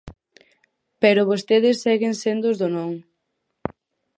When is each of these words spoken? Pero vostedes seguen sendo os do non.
Pero 1.01 1.29
vostedes 1.31 1.77
seguen 1.85 2.13
sendo 2.23 2.45
os 2.51 2.57
do 2.61 2.67
non. 2.75 2.91